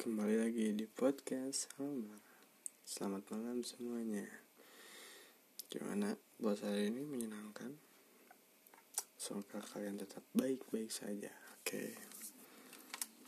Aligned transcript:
Kembali 0.00 0.32
lagi 0.40 0.72
di 0.72 0.88
podcast 0.88 1.68
Halmar 1.76 2.24
Selamat 2.88 3.20
malam 3.36 3.60
semuanya. 3.60 4.24
Gimana 5.68 6.16
buat 6.40 6.56
hari 6.64 6.88
ini 6.88 7.04
menyenangkan? 7.04 7.76
Semoga 9.20 9.60
kalian 9.60 10.00
tetap 10.00 10.24
baik-baik 10.32 10.88
saja 10.88 11.28
Oke? 11.52 12.00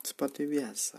Seperti 0.01 0.49
biasa. 0.49 0.97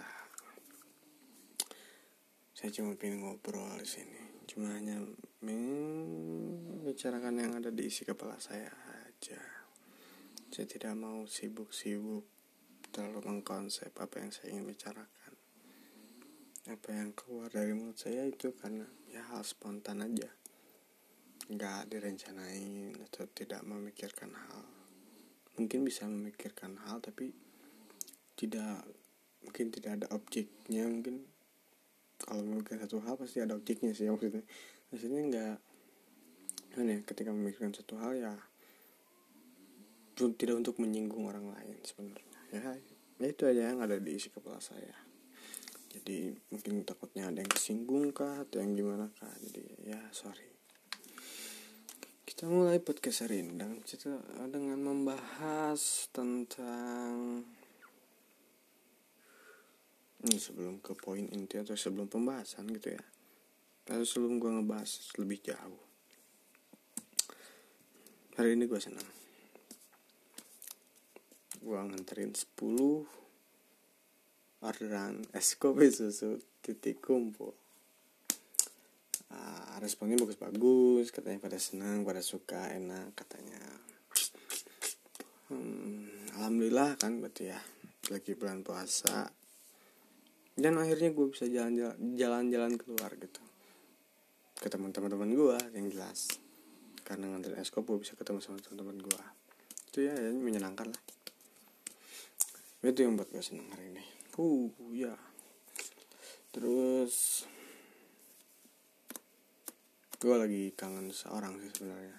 Saya 2.54 2.70
cuma 2.70 2.94
pengen 2.94 3.26
ngobrol 3.26 3.74
di 3.82 3.90
sini. 3.90 4.46
Cuma 4.46 4.78
hanya 4.78 5.02
membicarakan 5.42 7.34
yang 7.42 7.58
ada 7.58 7.74
di 7.74 7.90
isi 7.90 8.05
kepala 8.05 8.38
saya 8.38 8.70
aja. 9.10 9.42
Saya 10.54 10.70
tidak 10.70 10.94
mau 10.94 11.26
sibuk-sibuk 11.26 12.29
terlalu 12.93 13.25
mengkonsep 13.25 13.89
apa 13.97 14.21
yang 14.21 14.29
saya 14.29 14.54
ingin 14.54 14.69
bicarakan 14.69 15.22
apa 16.64 16.96
yang 16.96 17.12
keluar 17.12 17.52
dari 17.52 17.76
mulut 17.76 18.00
saya 18.00 18.24
itu 18.24 18.56
karena 18.56 18.88
ya 19.12 19.20
hal 19.36 19.44
spontan 19.44 20.00
aja. 20.00 20.32
Nggak 21.52 21.92
direncanain 21.92 22.96
atau 23.12 23.28
tidak 23.36 23.68
memikirkan 23.68 24.32
hal. 24.32 24.64
Mungkin 25.60 25.84
bisa 25.84 26.08
memikirkan 26.08 26.80
hal 26.88 27.04
tapi 27.04 27.36
tidak 28.39 28.88
mungkin 29.44 29.76
tidak 29.76 29.92
ada 30.00 30.08
objeknya 30.16 30.88
mungkin 30.88 31.28
kalau 32.16 32.48
memikirkan 32.48 32.88
satu 32.88 33.03
hal 33.03 33.20
pasti 33.20 33.44
ada 33.44 33.59
objeknya 33.59 33.92
sih 33.92 34.08
maksudnya. 34.08 34.48
Maksudnya 34.88 35.20
nggak 35.20 35.56
aneh 36.80 37.03
ketika 37.03 37.36
memikirkan 37.36 37.75
satu 37.75 38.00
hal 38.00 38.16
ya 38.16 38.34
tidak 40.16 40.56
untuk 40.56 40.80
menyinggung 40.80 41.28
orang 41.28 41.52
lain 41.52 41.75
sebenarnya. 41.84 42.39
Ya, 42.56 42.80
ya 43.20 43.28
itu 43.28 43.44
aja 43.44 43.75
yang 43.75 43.84
ada 43.84 44.00
di 44.00 44.16
isi 44.16 44.31
kepala 44.31 44.64
saya 44.64 45.12
jadi 45.94 46.33
mungkin 46.49 46.81
takutnya 46.81 47.30
ada 47.30 47.45
yang 47.45 47.53
kesinggung 47.53 48.09
kah 48.09 48.41
atau 48.41 48.58
yang 48.58 48.73
gimana 48.73 49.13
kah. 49.13 49.30
Jadi 49.45 49.61
ya 49.86 50.02
sorry. 50.09 50.49
Kita 52.25 52.49
mulai 52.49 52.81
podcast 52.81 53.30
hari 53.30 53.45
ini 53.45 53.53
dengan 53.53 53.77
cerita 53.86 54.17
dengan 54.49 54.81
membahas 54.81 56.09
tentang 56.09 57.45
ini 60.25 60.38
sebelum 60.41 60.81
ke 60.81 60.97
poin 60.97 61.30
inti 61.30 61.61
atau 61.61 61.77
sebelum 61.77 62.09
pembahasan 62.09 62.66
gitu 62.73 62.97
ya. 62.97 63.03
Atau 63.86 64.08
sebelum 64.08 64.41
gue 64.41 64.49
ngebahas 64.49 64.89
lebih 65.21 65.45
jauh. 65.45 65.83
Hari 68.33 68.58
ini 68.58 68.66
gue 68.66 68.81
senang. 68.81 69.05
Gue 71.61 71.77
nganterin 71.77 72.33
10 72.33 73.22
orderan 74.64 75.19
es 75.36 75.59
kopi 75.59 75.92
susu 75.92 76.39
titik 76.64 77.03
kumpul. 77.03 77.52
Uh, 79.28 79.75
responnya 79.83 80.16
bagus-bagus 80.16 81.11
katanya 81.11 81.44
pada 81.44 81.59
senang 81.59 82.08
pada 82.08 82.23
suka 82.23 82.72
enak 82.72 83.11
katanya. 83.17 83.59
Hmm, 85.52 86.08
alhamdulillah 86.39 86.95
kan 86.95 87.20
berarti 87.20 87.52
ya 87.52 87.59
lagi 88.08 88.31
bulan 88.39 88.64
puasa. 88.64 89.28
Dan 90.53 90.77
akhirnya 90.80 91.11
gue 91.11 91.27
bisa 91.33 91.50
jalan-jalan 91.50 92.73
keluar 92.77 93.11
gitu. 93.17 93.42
Ke 94.53 94.70
teman-teman 94.70 95.33
gue 95.33 95.58
yang 95.75 95.89
jelas. 95.92 96.39
Karena 97.03 97.27
nganter 97.33 97.59
es 97.59 97.67
kopi 97.73 98.00
bisa 98.00 98.16
ketemu 98.16 98.39
sama 98.39 98.64
teman-teman 98.64 99.02
gue 99.03 99.23
itu 99.94 100.09
ya, 100.09 100.17
ya 100.17 100.33
menyenangkan 100.33 100.89
lah. 100.89 101.02
Itu 102.81 103.05
yang 103.05 103.14
buat 103.14 103.30
gue 103.30 103.45
senang 103.45 103.70
hari 103.70 103.94
ini 103.94 104.22
uh 104.38 104.73
ya. 104.89 105.14
Terus 106.53 107.45
gue 110.17 110.36
lagi 110.39 110.64
kangen 110.73 111.14
seorang 111.14 111.60
sih 111.61 111.71
sebenarnya. 111.73 112.17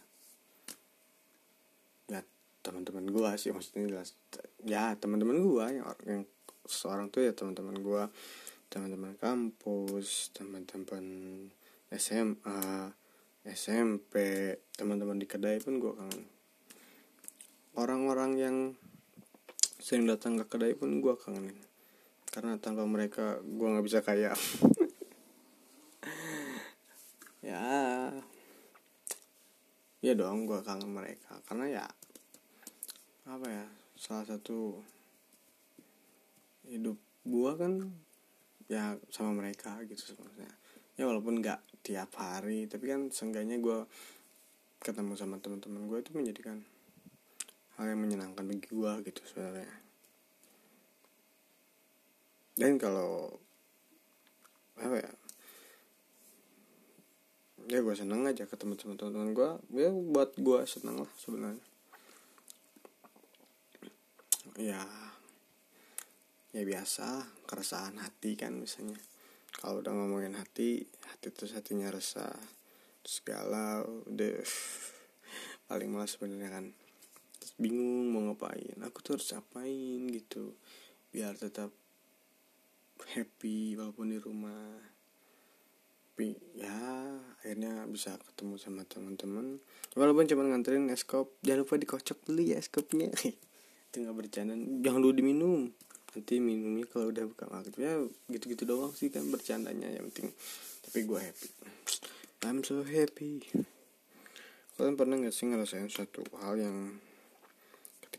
Ya 2.11 2.21
teman-teman 2.63 3.09
gue 3.11 3.31
sih 3.39 3.51
maksudnya 3.51 3.91
jelas 3.91 4.15
ya 4.63 4.95
teman-teman 4.95 5.43
gue 5.43 5.67
yang 5.81 5.87
yang 6.07 6.23
seorang 6.65 7.11
tuh 7.11 7.27
ya 7.27 7.33
teman-teman 7.35 7.77
gue 7.83 8.03
teman-teman 8.71 9.13
kampus 9.19 10.35
teman-teman 10.35 11.07
SMA 11.95 12.93
SMP 13.45 14.15
teman-teman 14.75 15.21
di 15.21 15.27
kedai 15.29 15.61
pun 15.61 15.77
gue 15.83 15.93
kangen. 15.93 16.25
Orang-orang 17.75 18.33
yang 18.39 18.57
sering 19.83 20.07
datang 20.07 20.41
ke 20.41 20.47
kedai 20.49 20.73
pun 20.79 21.03
gue 21.03 21.15
kangenin 21.19 21.74
karena 22.35 22.59
tanpa 22.59 22.83
mereka 22.83 23.39
gue 23.47 23.69
nggak 23.71 23.87
bisa 23.87 24.03
kaya. 24.03 24.35
Ya. 27.45 28.09
Ya 30.01 30.13
dong 30.17 30.49
gue 30.49 30.65
kangen 30.65 30.89
mereka. 30.97 31.37
Karena 31.45 31.69
ya 31.69 31.85
apa 33.29 33.47
ya 33.53 33.69
salah 34.01 34.25
satu 34.25 34.81
hidup 36.65 36.97
gue 37.29 37.53
kan 37.61 37.85
ya 38.65 38.97
sama 39.13 39.45
mereka 39.45 39.77
gitu 39.85 40.17
sebenarnya. 40.17 40.49
Ya 40.97 41.05
walaupun 41.05 41.45
nggak 41.45 41.85
tiap 41.85 42.17
hari 42.17 42.65
tapi 42.65 42.89
kan 42.89 43.13
seenggaknya 43.13 43.61
gue 43.61 43.85
ketemu 44.81 45.13
sama 45.13 45.37
teman-teman 45.37 45.85
gue 45.85 46.01
itu 46.01 46.17
menjadikan 46.17 46.65
hal 47.77 47.93
yang 47.93 48.01
menyenangkan 48.01 48.45
bagi 48.49 48.73
gue 48.73 48.93
gitu 49.05 49.21
sebenarnya 49.29 49.69
dan 52.55 52.79
kalau 52.79 53.35
apa 54.79 54.97
ya 54.99 55.13
ya 57.65 57.79
gue 57.81 57.95
seneng 57.97 58.29
aja 58.29 58.45
ketemu 58.45 58.77
teman-teman 58.77 59.33
gue 59.33 59.51
ya 59.75 59.91
buat 59.91 60.37
gue 60.37 60.61
seneng 60.69 61.01
lah 61.01 61.13
sebenarnya. 61.17 61.65
Ya 64.61 64.85
ya 66.55 66.63
biasa 66.63 67.27
keresahan 67.51 67.99
hati 67.99 68.39
kan 68.39 68.55
misalnya 68.55 69.01
kalau 69.59 69.83
udah 69.83 69.91
ngomongin 69.91 70.39
hati 70.39 70.87
hati 71.11 71.35
terus 71.35 71.57
hatinya 71.57 71.91
resah 71.91 72.37
terus 73.03 73.19
galau 73.27 74.07
udah 74.07 74.45
paling 75.69 75.89
malas 75.89 76.15
sebenarnya 76.15 76.53
kan. 76.53 76.67
Terus 77.41 77.53
bingung 77.57 78.13
mau 78.13 78.23
ngapain 78.29 78.77
aku 78.85 79.01
tuh 79.01 79.19
harus 79.19 79.33
ngapain 79.33 80.01
gitu 80.13 80.53
biar 81.11 81.35
tetap 81.41 81.73
happy 83.03 83.75
walaupun 83.75 84.15
di 84.15 84.19
rumah. 84.23 84.79
Tapi 86.15 86.31
ya 86.55 86.79
akhirnya 87.43 87.91
bisa 87.91 88.15
ketemu 88.23 88.55
sama 88.55 88.87
teman-teman. 88.87 89.59
Walaupun 89.99 90.31
cuma 90.31 90.47
nganterin 90.47 90.87
es 90.95 91.03
kop. 91.03 91.35
Jangan 91.43 91.67
lupa 91.67 91.75
dikocok 91.75 92.19
dulu 92.31 92.43
ya 92.43 92.63
es 92.63 92.71
kopnya. 92.71 93.11
Itu 93.91 93.97
nggak 93.99 94.15
bercanda 94.15 94.55
jangan 94.55 95.01
dulu 95.03 95.15
diminum. 95.15 95.75
Nanti 96.15 96.39
minumnya 96.39 96.87
kalau 96.87 97.11
udah 97.11 97.27
buka 97.27 97.51
maghrib. 97.51 97.83
Ya 97.83 97.99
gitu-gitu 98.31 98.63
doang 98.63 98.95
sih 98.95 99.11
kan 99.11 99.27
bercandanya 99.27 99.91
yang 99.91 100.07
penting. 100.15 100.31
Tapi 100.87 100.99
gue 101.03 101.19
happy. 101.19 101.49
I'm 102.47 102.63
so 102.63 102.87
happy. 102.87 103.43
Kalian 104.79 104.95
pernah 104.95 105.19
nggak 105.19 105.35
sih 105.35 105.51
ngerasain 105.51 105.91
satu 105.91 106.23
hal 106.39 106.63
yang 106.63 106.99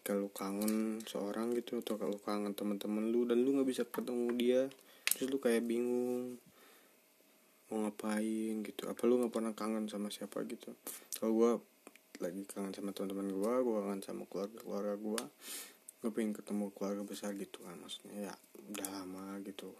ketika 0.05 0.21
lu 0.21 0.29
kangen 0.29 1.01
seorang 1.01 1.57
gitu 1.57 1.81
atau 1.81 1.97
kalau 1.97 2.21
kangen 2.21 2.53
teman-teman 2.53 3.09
lu 3.09 3.25
dan 3.25 3.41
lu 3.41 3.57
nggak 3.57 3.65
bisa 3.65 3.89
ketemu 3.89 4.37
dia 4.37 4.61
terus 5.09 5.33
lu 5.33 5.41
kayak 5.41 5.65
bingung 5.65 6.37
mau 7.73 7.89
ngapain 7.89 8.61
gitu. 8.61 8.85
Apa 8.85 9.01
lu 9.09 9.17
nggak 9.17 9.33
pernah 9.33 9.57
kangen 9.57 9.89
sama 9.89 10.13
siapa 10.13 10.45
gitu? 10.45 10.77
Kalau 11.17 11.33
gue 11.33 11.51
lagi 12.21 12.45
kangen 12.45 12.77
sama 12.77 12.93
teman-teman 12.93 13.33
gue 13.33 13.53
gue 13.65 13.73
kangen 13.81 14.01
sama 14.05 14.29
keluarga 14.29 14.61
keluarga 14.61 14.93
gue 14.93 15.23
gue 16.05 16.11
pengen 16.13 16.37
ketemu 16.37 16.69
keluarga 16.77 17.01
besar 17.01 17.33
gitu 17.33 17.65
kan 17.65 17.73
maksudnya 17.81 18.29
ya 18.29 18.33
udah 18.61 18.87
lama 19.01 19.41
gitu. 19.41 19.73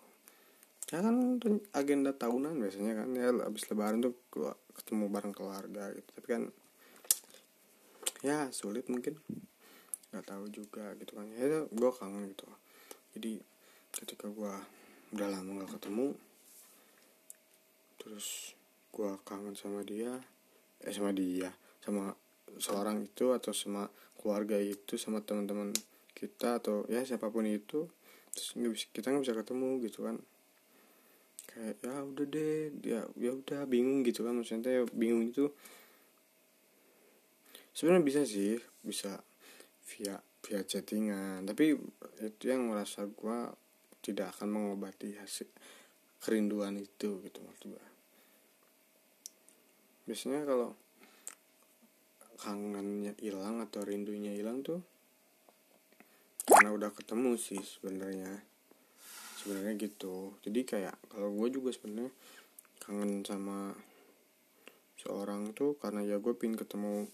Ya 0.89 1.06
kan 1.06 1.38
agenda 1.77 2.18
tahunan 2.18 2.57
biasanya 2.57 3.06
kan 3.06 3.13
ya 3.13 3.30
abis 3.45 3.69
lebaran 3.69 4.01
tuh 4.01 4.18
ketemu 4.74 5.06
bareng 5.06 5.38
keluarga 5.38 5.94
gitu. 5.94 6.10
Tapi 6.18 6.27
kan 6.33 6.44
ya 8.25 8.50
sulit 8.50 8.89
mungkin 8.89 9.22
nggak 10.15 10.31
tahu 10.31 10.47
juga 10.47 10.95
gitu 10.95 11.19
kan. 11.19 11.27
Ya 11.35 11.67
gue 11.67 11.91
kangen 11.91 12.31
gitu 12.31 12.47
jadi 13.15 13.39
ketika 13.91 14.31
gue 14.31 14.53
udah 15.15 15.27
lama 15.27 15.63
nggak 15.63 15.75
ketemu 15.79 16.15
terus 18.00 18.56
gue 18.95 19.12
kangen 19.27 19.56
sama 19.59 19.83
dia 19.83 20.23
eh 20.83 20.91
sama 20.95 21.12
dia 21.12 21.51
sama 21.83 22.15
seorang 22.59 23.03
itu 23.03 23.35
atau 23.35 23.51
sama 23.51 23.91
keluarga 24.19 24.56
itu 24.59 24.95
sama 24.95 25.19
teman-teman 25.23 25.75
kita 26.15 26.63
atau 26.63 26.88
ya 26.88 27.03
siapa 27.03 27.27
pun 27.27 27.44
itu 27.44 27.88
terus 28.31 28.56
nggak 28.56 28.71
bisa 28.71 28.85
kita 28.91 29.06
nggak 29.12 29.23
bisa 29.23 29.35
ketemu 29.35 29.69
gitu 29.83 30.00
kan. 30.03 30.15
Kayak 31.45 31.75
ya 31.83 31.95
udah 32.03 32.25
deh 32.27 32.56
ya 32.83 33.01
ya 33.15 33.31
udah 33.31 33.62
bingung 33.67 34.03
gitu 34.03 34.23
kan. 34.27 34.35
Maksudnya 34.35 34.83
bingung 34.91 35.23
itu 35.27 35.51
sebenarnya 37.75 38.03
bisa 38.03 38.21
sih 38.23 38.59
bisa 38.83 39.23
via 39.86 40.18
via 40.18 40.62
chattingan. 40.66 41.46
Tapi 41.46 41.78
itu 42.26 42.44
yang 42.46 42.70
merasa 42.70 43.06
gue 43.06 43.38
tidak 44.02 44.38
akan 44.38 44.50
mengobati 44.50 45.18
hasil 45.18 45.50
kerinduan 46.22 46.78
itu 46.78 47.22
gitu 47.22 47.38
maksud 47.42 47.78
gue 47.78 47.86
biasanya 50.06 50.46
kalau 50.46 50.74
kangennya 52.38 53.18
hilang 53.18 53.62
atau 53.62 53.82
rindunya 53.82 54.34
hilang 54.34 54.62
tuh 54.62 54.82
karena 56.46 56.70
udah 56.78 56.92
ketemu 56.94 57.42
sih 57.42 57.58
sebenarnya. 57.58 58.30
Sebenarnya 59.42 59.74
gitu. 59.82 60.38
Jadi 60.46 60.62
kayak 60.62 60.96
kalau 61.10 61.34
gue 61.34 61.50
juga 61.50 61.74
sebenarnya 61.74 62.14
kangen 62.82 63.26
sama 63.26 63.74
seorang 65.02 65.58
tuh 65.58 65.74
karena 65.82 66.06
ya 66.06 66.22
gue 66.22 66.34
pin 66.38 66.54
ketemu 66.54 67.10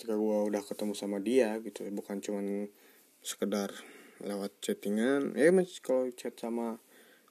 ketika 0.00 0.16
gue 0.16 0.38
udah 0.48 0.64
ketemu 0.64 0.96
sama 0.96 1.20
dia 1.20 1.60
gitu 1.60 1.84
bukan 1.92 2.24
cuman 2.24 2.72
sekedar 3.20 3.68
lewat 4.24 4.56
chattingan 4.64 5.36
ya 5.36 5.52
masih 5.52 5.84
kalau 5.84 6.08
chat 6.16 6.32
sama 6.40 6.80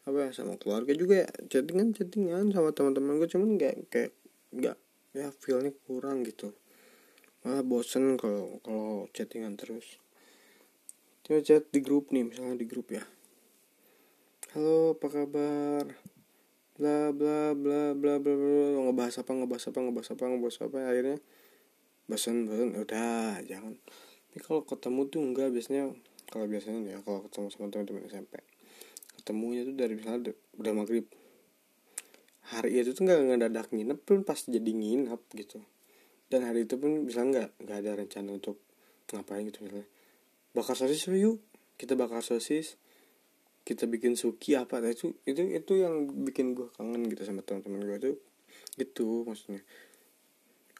apa 0.05 0.29
ya 0.29 0.31
sama 0.37 0.53
keluarga 0.61 0.93
juga 0.93 1.25
ya 1.25 1.29
chattingan 1.49 1.97
chattingan 1.97 2.53
sama 2.53 2.69
teman-teman 2.69 3.17
gue 3.17 3.25
cuman 3.25 3.57
kayak 3.57 3.89
kayak 3.89 4.11
nggak 4.53 4.77
ya 5.17 5.33
feelnya 5.33 5.73
kurang 5.89 6.21
gitu. 6.21 6.53
Malah 7.41 7.65
bosen 7.65 8.13
kalau 8.21 8.61
kalau 8.61 9.09
chattingan 9.09 9.57
terus. 9.57 9.97
Coba 11.25 11.41
chat 11.41 11.65
di 11.73 11.81
grup 11.81 12.13
nih 12.13 12.29
misalnya 12.29 12.53
di 12.53 12.69
grup 12.69 12.93
ya. 12.93 13.01
Halo 14.53 14.93
apa 14.93 15.07
kabar? 15.09 15.85
Bla 16.77 17.09
bla 17.09 17.57
bla 17.57 17.97
bla 17.97 18.13
bla 18.21 18.33
bla 18.37 18.67
ngebahas 18.85 19.25
apa 19.25 19.31
ngebahas 19.33 19.65
apa 19.73 19.79
ngebahas 19.81 20.09
apa 20.13 20.23
ngebahas 20.29 20.57
apa 20.61 20.77
akhirnya 20.85 21.17
bosan 22.09 22.49
bosan 22.49 22.73
udah 22.73 23.39
jangan. 23.45 23.77
Tapi 24.29 24.37
kalau 24.41 24.65
ketemu 24.65 25.01
tuh 25.07 25.21
enggak 25.21 25.49
biasanya 25.53 25.93
kalau 26.33 26.45
biasanya 26.49 26.79
ya 26.89 26.97
kalau 27.05 27.21
ketemu 27.29 27.45
sama 27.53 27.65
teman-teman 27.69 28.03
SMP 28.09 28.33
ketemunya 29.19 29.61
tuh 29.67 29.75
dari 29.77 29.93
misalnya 29.93 30.33
udah 30.57 30.73
maghrib. 30.73 31.05
Hari 32.49 32.81
itu 32.81 32.97
tuh 32.97 33.05
nggak 33.05 33.19
ngedadak 33.29 33.67
nginep 33.69 33.99
pun 34.01 34.25
pas 34.25 34.41
jadi 34.41 34.71
nginep 34.73 35.21
gitu. 35.37 35.61
Dan 36.33 36.49
hari 36.49 36.65
itu 36.65 36.81
pun 36.81 37.05
bisa 37.05 37.21
nggak 37.21 37.61
nggak 37.61 37.77
ada 37.85 37.91
rencana 37.99 38.29
untuk 38.33 38.57
ngapain 39.13 39.45
gitu 39.45 39.61
misalnya. 39.67 39.85
Bakar 40.55 40.73
sosis 40.73 41.05
yuk? 41.13 41.37
Kita 41.77 41.93
bakar 41.93 42.25
sosis 42.25 42.79
kita 43.67 43.85
bikin 43.85 44.17
suki 44.17 44.57
apa 44.57 44.81
nah, 44.81 44.89
itu 44.89 45.13
itu 45.29 45.45
itu 45.45 45.73
yang 45.77 46.09
bikin 46.25 46.57
gue 46.57 46.73
kangen 46.73 47.05
gitu 47.05 47.21
sama 47.21 47.45
teman-teman 47.45 47.85
gue 47.85 47.97
tuh. 48.01 48.17
Gitu 48.81 49.29
maksudnya 49.29 49.61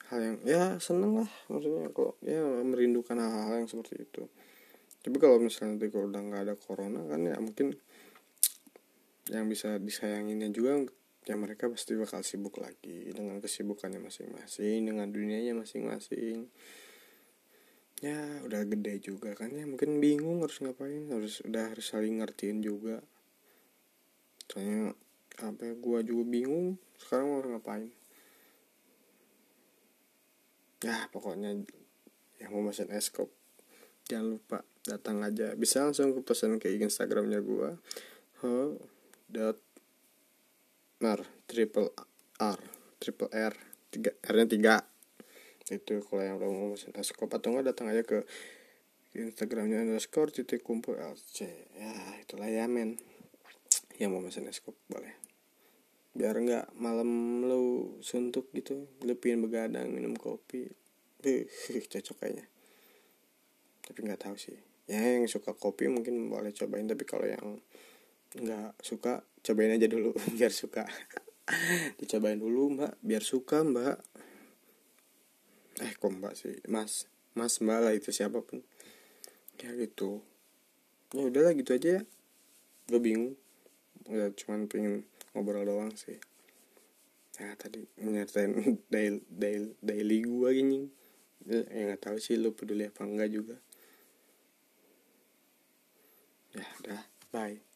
hal 0.09 0.19
yang 0.19 0.38
ya 0.41 0.63
seneng 0.81 1.21
lah. 1.21 1.31
Maksudnya 1.50 1.94
kok 1.94 2.17
ya 2.25 2.41
merindukan 2.65 3.17
hal-hal 3.17 3.65
yang 3.65 3.69
seperti 3.69 4.06
itu. 4.09 4.25
Tapi 5.00 5.15
kalau 5.21 5.39
misalnya 5.39 5.77
nanti 5.77 5.88
kalau 5.94 6.09
udah 6.09 6.21
nggak 6.21 6.41
ada 6.50 6.56
corona 6.59 7.01
kan 7.07 7.23
ya 7.23 7.38
mungkin 7.39 7.77
yang 9.29 9.45
bisa 9.45 9.77
disayanginnya 9.77 10.50
juga 10.50 10.81
ya 11.29 11.38
mereka 11.38 11.69
pasti 11.69 11.94
bakal 11.94 12.25
sibuk 12.25 12.57
lagi 12.57 13.13
dengan 13.13 13.38
kesibukannya 13.38 14.01
masing-masing 14.01 14.89
dengan 14.89 15.07
dunianya 15.13 15.53
masing-masing. 15.53 16.50
Ya 18.01 18.41
udah 18.47 18.65
gede 18.65 18.97
juga 19.03 19.38
kan 19.38 19.53
ya. 19.53 19.69
Mungkin 19.69 20.01
bingung 20.01 20.41
harus 20.41 20.57
ngapain 20.65 21.06
harus 21.13 21.45
udah 21.45 21.69
harus 21.69 21.85
saling 21.85 22.17
ngertiin 22.17 22.65
juga. 22.65 23.06
Soalnya 24.50 24.97
apa 25.39 25.71
ya 25.71 25.73
gua 25.77 26.03
juga 26.03 26.25
bingung 26.27 26.81
sekarang 27.00 27.31
mau 27.31 27.39
ngapain 27.45 27.99
ya 30.80 31.12
pokoknya 31.12 31.60
yang 32.40 32.52
mau 32.56 32.72
pesan 32.72 32.92
eskop 32.96 33.28
jangan 34.10 34.40
lupa 34.40 34.66
datang 34.88 35.22
aja. 35.22 35.54
Bisa 35.54 35.86
langsung 35.86 36.18
ke 36.18 36.22
pesan 36.26 36.58
ke 36.58 36.74
instagramnya 36.74 37.44
gua 37.46 37.78
ho 38.42 38.80
dot 39.30 39.62
nar 41.04 41.22
triple 41.46 41.94
R 42.42 42.60
triple 42.98 43.30
R 43.30 43.54
tiga 43.94 44.12
R 44.26 44.36
nya 44.40 44.48
tiga. 44.50 44.76
Itu 45.70 46.02
kalau 46.02 46.26
yang 46.26 46.42
udah 46.42 46.50
mau 46.50 46.74
mesin 46.74 46.96
eskop 46.98 47.30
atau 47.30 47.54
enggak 47.54 47.76
datang 47.76 47.94
aja 47.94 48.02
ke 48.02 48.26
Instagramnya 49.14 49.86
underscore 49.86 50.34
titik 50.34 50.66
kumpul 50.66 50.98
LC 50.98 51.46
ya 51.78 51.94
itulah 52.18 52.50
ya 52.50 52.66
men. 52.66 52.98
Yang 54.02 54.10
mau 54.10 54.22
mesin 54.26 54.50
eskop 54.50 54.74
boleh 54.90 55.14
biar 56.19 56.36
enggak 56.36 56.68
malam 56.75 57.39
lu 57.48 57.95
suntuk 58.04 58.51
gitu 58.51 58.92
lu 59.07 59.16
begadang 59.16 59.88
minum 59.88 60.12
kopi. 60.19 60.68
Beuh, 61.24 61.48
cocok 61.88 62.16
kayaknya. 62.19 62.45
Tapi 63.88 64.00
nggak 64.04 64.27
tahu 64.27 64.36
sih. 64.36 64.60
Ya 64.92 65.00
yang 65.00 65.31
suka 65.31 65.56
kopi 65.56 65.88
mungkin 65.88 66.27
boleh 66.27 66.51
cobain 66.51 66.83
tapi 66.92 67.07
kalau 67.07 67.24
yang 67.24 67.63
nggak 68.36 68.75
suka 68.83 69.24
cobain 69.39 69.80
aja 69.80 69.88
dulu 69.88 70.12
biar 70.36 70.51
suka. 70.51 70.83
Dicobain 71.95 72.36
dulu 72.36 72.75
mbak 72.75 73.00
biar 73.00 73.24
suka 73.24 73.63
mbak. 73.63 74.04
Eh 75.80 75.95
kok 75.95 76.12
mbak 76.12 76.36
sih? 76.36 76.60
Mas 76.68 77.07
mas 77.31 77.63
mbak 77.63 77.80
lah 77.80 77.94
itu 77.95 78.12
siapa 78.12 78.44
pun. 78.44 78.60
Ya 79.63 79.71
gitu. 79.80 80.19
Ya 81.16 81.24
udahlah 81.31 81.56
gitu 81.56 81.71
aja 81.80 81.89
ya. 82.00 82.01
Gue 82.92 83.00
bingung. 83.00 83.39
Udah 84.10 84.36
cuman 84.36 84.68
pengen 84.68 85.07
ngobrol 85.34 85.66
doang 85.66 85.94
sih. 85.94 86.18
Ya 87.40 87.56
tadi 87.56 87.88
nyertain 88.02 88.52
daily 88.94 89.24
daily, 89.30 89.70
daily 89.80 90.18
gue 90.26 90.50
gini. 90.56 90.81
Ya 91.48 91.64
nggak 91.64 92.02
tahu 92.04 92.18
sih 92.20 92.36
lu 92.36 92.52
peduli 92.52 92.90
apa 92.90 93.08
enggak 93.08 93.30
juga. 93.31 93.58
Ya 96.58 96.66
udah 96.81 97.02
bye 97.30 97.69